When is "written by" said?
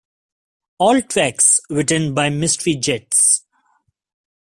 1.69-2.31